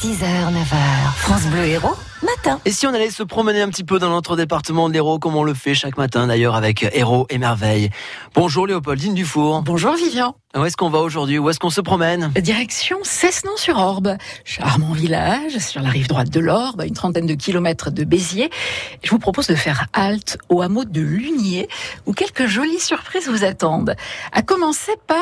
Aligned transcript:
6h, 0.00 0.24
9h. 0.24 1.12
France 1.16 1.44
Bleu 1.48 1.62
Héros, 1.66 1.94
matin. 2.22 2.58
Et 2.64 2.70
si 2.70 2.86
on 2.86 2.94
allait 2.94 3.10
se 3.10 3.22
promener 3.22 3.60
un 3.60 3.68
petit 3.68 3.84
peu 3.84 3.98
dans 3.98 4.08
notre 4.08 4.34
département 4.34 4.88
de 4.88 4.94
l'Hérault, 4.94 5.18
comme 5.18 5.36
on 5.36 5.42
le 5.42 5.52
fait 5.52 5.74
chaque 5.74 5.98
matin 5.98 6.26
d'ailleurs 6.26 6.54
avec 6.54 6.86
Héros 6.94 7.26
et 7.28 7.36
Merveille. 7.36 7.90
Bonjour 8.34 8.66
Léopoldine 8.66 9.12
Dufour. 9.12 9.60
Bonjour 9.60 9.92
Vivian. 9.96 10.36
Où 10.56 10.64
est-ce 10.64 10.78
qu'on 10.78 10.88
va 10.88 11.00
aujourd'hui? 11.00 11.38
Où 11.38 11.50
est-ce 11.50 11.58
qu'on 11.58 11.68
se 11.68 11.82
promène? 11.82 12.32
Direction 12.40 12.96
Cessenon-sur-Orbe. 13.02 14.16
Charmant 14.46 14.94
village 14.94 15.58
sur 15.58 15.82
la 15.82 15.90
rive 15.90 16.08
droite 16.08 16.30
de 16.30 16.40
l'Orbe, 16.40 16.80
à 16.80 16.86
une 16.86 16.94
trentaine 16.94 17.26
de 17.26 17.34
kilomètres 17.34 17.90
de 17.90 18.04
Béziers. 18.04 18.48
Je 19.04 19.10
vous 19.10 19.18
propose 19.18 19.48
de 19.48 19.54
faire 19.54 19.88
halte 19.92 20.38
au 20.48 20.62
hameau 20.62 20.86
de 20.86 21.02
Lunier, 21.02 21.68
où 22.06 22.14
quelques 22.14 22.46
jolies 22.46 22.80
surprises 22.80 23.28
vous 23.28 23.44
attendent. 23.44 23.94
À 24.32 24.40
commencer 24.40 24.92
par 25.06 25.18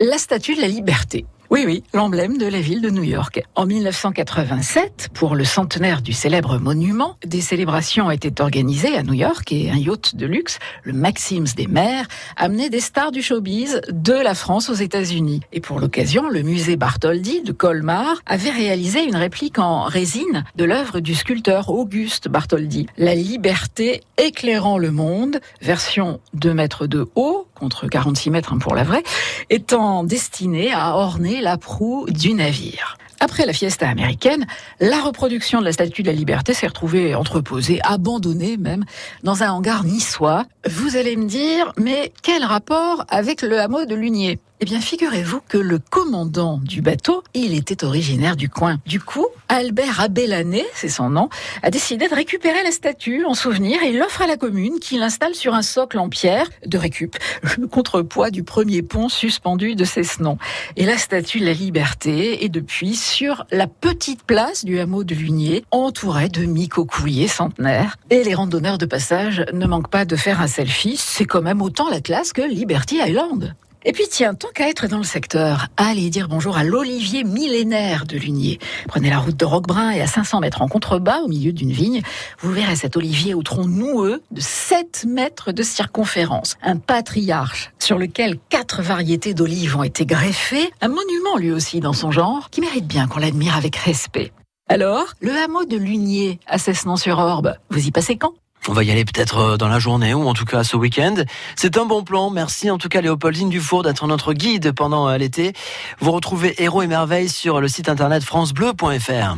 la 0.00 0.18
Statue 0.18 0.56
de 0.56 0.60
la 0.60 0.66
Liberté. 0.66 1.24
Oui, 1.52 1.64
oui, 1.66 1.84
l'emblème 1.92 2.38
de 2.38 2.46
la 2.46 2.62
ville 2.62 2.80
de 2.80 2.88
New 2.88 3.02
York. 3.02 3.42
En 3.56 3.66
1987, 3.66 5.10
pour 5.12 5.34
le 5.34 5.44
centenaire 5.44 6.00
du 6.00 6.14
célèbre 6.14 6.56
monument, 6.56 7.18
des 7.26 7.42
célébrations 7.42 8.10
étaient 8.10 8.40
organisées 8.40 8.96
à 8.96 9.02
New 9.02 9.12
York 9.12 9.52
et 9.52 9.70
un 9.70 9.76
yacht 9.76 10.16
de 10.16 10.24
luxe, 10.24 10.58
le 10.82 10.94
Maxims 10.94 11.52
des 11.54 11.66
mers, 11.66 12.08
amenait 12.38 12.70
des 12.70 12.80
stars 12.80 13.12
du 13.12 13.20
showbiz 13.20 13.82
de 13.90 14.14
la 14.14 14.32
France 14.34 14.70
aux 14.70 14.74
États-Unis. 14.74 15.42
Et 15.52 15.60
pour 15.60 15.78
l'occasion, 15.78 16.30
le 16.30 16.40
musée 16.40 16.76
Bartholdi 16.76 17.42
de 17.42 17.52
Colmar 17.52 18.22
avait 18.24 18.48
réalisé 18.48 19.04
une 19.04 19.16
réplique 19.16 19.58
en 19.58 19.82
résine 19.82 20.44
de 20.56 20.64
l'œuvre 20.64 21.00
du 21.00 21.14
sculpteur 21.14 21.68
Auguste 21.68 22.28
Bartholdi. 22.28 22.86
La 22.96 23.14
liberté 23.14 24.00
éclairant 24.16 24.78
le 24.78 24.90
monde, 24.90 25.38
version 25.60 26.18
2 26.32 26.54
mètres 26.54 26.86
de 26.86 27.10
haut, 27.14 27.41
contre 27.54 27.88
46 27.88 28.30
mètres 28.30 28.52
hein, 28.52 28.58
pour 28.58 28.74
la 28.74 28.84
vraie, 28.84 29.02
étant 29.50 30.04
destinée 30.04 30.72
à 30.72 30.96
orner 30.96 31.40
la 31.40 31.58
proue 31.58 32.06
du 32.10 32.34
navire. 32.34 32.96
Après 33.22 33.46
la 33.46 33.52
fiesta 33.52 33.88
américaine, 33.88 34.46
la 34.80 35.00
reproduction 35.00 35.60
de 35.60 35.64
la 35.64 35.72
Statue 35.72 36.02
de 36.02 36.08
la 36.08 36.12
Liberté 36.12 36.54
s'est 36.54 36.66
retrouvée 36.66 37.14
entreposée, 37.14 37.78
abandonnée 37.84 38.56
même, 38.56 38.84
dans 39.22 39.44
un 39.44 39.52
hangar 39.52 39.84
niçois. 39.84 40.44
Vous 40.68 40.96
allez 40.96 41.14
me 41.14 41.26
dire, 41.26 41.72
mais 41.76 42.12
quel 42.24 42.42
rapport 42.42 43.04
avec 43.08 43.42
le 43.42 43.60
hameau 43.60 43.84
de 43.84 43.94
Lunier? 43.94 44.40
Eh 44.58 44.64
bien, 44.64 44.80
figurez-vous 44.80 45.40
que 45.48 45.56
le 45.56 45.78
commandant 45.78 46.58
du 46.58 46.82
bateau, 46.82 47.22
il 47.32 47.54
était 47.54 47.84
originaire 47.84 48.34
du 48.34 48.48
coin. 48.48 48.78
Du 48.86 48.98
coup, 48.98 49.26
Albert 49.52 50.00
Abélané, 50.00 50.64
c'est 50.72 50.88
son 50.88 51.10
nom, 51.10 51.28
a 51.62 51.70
décidé 51.70 52.08
de 52.08 52.14
récupérer 52.14 52.62
la 52.62 52.70
statue 52.70 53.26
en 53.26 53.34
souvenir 53.34 53.82
et 53.82 53.92
l'offre 53.92 54.22
à 54.22 54.26
la 54.26 54.38
commune 54.38 54.78
qui 54.80 54.96
l'installe 54.96 55.34
sur 55.34 55.52
un 55.52 55.60
socle 55.60 55.98
en 55.98 56.08
pierre 56.08 56.48
de 56.64 56.78
récup, 56.78 57.16
le 57.58 57.66
contrepoids 57.66 58.30
du 58.30 58.44
premier 58.44 58.80
pont 58.80 59.10
suspendu 59.10 59.74
de 59.74 59.84
Cessenon. 59.84 60.38
Et 60.76 60.86
la 60.86 60.96
statue 60.96 61.38
de 61.38 61.44
la 61.44 61.52
liberté 61.52 62.42
est 62.46 62.48
depuis 62.48 62.96
sur 62.96 63.44
la 63.50 63.66
petite 63.66 64.22
place 64.22 64.64
du 64.64 64.80
hameau 64.80 65.04
de 65.04 65.14
Lunier, 65.14 65.66
entourée 65.70 66.30
de 66.30 66.46
micocouliers 66.46 67.28
centenaires. 67.28 67.98
Et 68.08 68.24
les 68.24 68.34
randonneurs 68.34 68.78
de 68.78 68.86
passage 68.86 69.44
ne 69.52 69.66
manquent 69.66 69.90
pas 69.90 70.06
de 70.06 70.16
faire 70.16 70.40
un 70.40 70.46
selfie, 70.46 70.96
c'est 70.96 71.26
quand 71.26 71.42
même 71.42 71.60
autant 71.60 71.90
la 71.90 72.00
classe 72.00 72.32
que 72.32 72.40
Liberty 72.40 73.00
Island. 73.06 73.54
Et 73.84 73.92
puis 73.92 74.04
tiens, 74.08 74.34
tant 74.34 74.48
qu'à 74.54 74.68
être 74.68 74.86
dans 74.86 74.98
le 74.98 75.04
secteur, 75.04 75.66
allez 75.76 76.08
dire 76.08 76.28
bonjour 76.28 76.56
à 76.56 76.62
l'olivier 76.62 77.24
millénaire 77.24 78.06
de 78.06 78.16
Lunier. 78.16 78.60
Prenez 78.86 79.10
la 79.10 79.18
route 79.18 79.36
de 79.36 79.44
Roquebrun 79.44 79.90
et 79.90 80.00
à 80.00 80.06
500 80.06 80.38
mètres 80.38 80.62
en 80.62 80.68
contrebas, 80.68 81.18
au 81.22 81.28
milieu 81.28 81.52
d'une 81.52 81.72
vigne, 81.72 82.02
vous 82.38 82.52
verrez 82.52 82.76
cet 82.76 82.96
olivier 82.96 83.34
au 83.34 83.42
tronc 83.42 83.64
noueux 83.64 84.22
de 84.30 84.40
7 84.40 85.04
mètres 85.08 85.50
de 85.50 85.64
circonférence. 85.64 86.56
Un 86.62 86.76
patriarche 86.76 87.72
sur 87.80 87.98
lequel 87.98 88.38
quatre 88.48 88.82
variétés 88.82 89.34
d'olives 89.34 89.76
ont 89.76 89.82
été 89.82 90.06
greffées. 90.06 90.70
Un 90.80 90.88
monument 90.88 91.36
lui 91.36 91.50
aussi 91.50 91.80
dans 91.80 91.92
son 91.92 92.12
genre, 92.12 92.50
qui 92.50 92.60
mérite 92.60 92.86
bien 92.86 93.08
qu'on 93.08 93.18
l'admire 93.18 93.56
avec 93.56 93.74
respect. 93.74 94.32
Alors, 94.68 95.06
le 95.20 95.32
hameau 95.32 95.64
de 95.64 95.76
Lunier 95.76 96.38
à 96.46 96.58
Cessenon-sur-Orbe, 96.58 97.56
vous 97.68 97.84
y 97.84 97.90
passez 97.90 98.14
quand? 98.16 98.34
On 98.68 98.72
va 98.72 98.84
y 98.84 98.90
aller 98.90 99.04
peut-être 99.04 99.38
euh, 99.38 99.56
dans 99.56 99.68
la 99.68 99.78
journée 99.78 100.14
ou 100.14 100.26
en 100.26 100.34
tout 100.34 100.44
cas 100.44 100.64
ce 100.64 100.76
week-end. 100.76 101.14
C'est 101.56 101.76
un 101.76 101.84
bon 101.84 102.04
plan. 102.04 102.30
Merci 102.30 102.70
en 102.70 102.78
tout 102.78 102.88
cas 102.88 103.00
Léopoldine 103.00 103.48
Dufour 103.48 103.82
d'être 103.82 104.06
notre 104.06 104.32
guide 104.32 104.72
pendant 104.72 105.08
euh, 105.08 105.18
l'été. 105.18 105.52
Vous 106.00 106.12
retrouvez 106.12 106.54
Héros 106.62 106.82
et 106.82 106.86
Merveilles 106.86 107.28
sur 107.28 107.60
le 107.60 107.68
site 107.68 107.88
internet 107.88 108.22
francebleu.fr. 108.22 109.36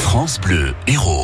France 0.00 0.40
Bleu 0.40 0.74
Héros. 0.86 1.18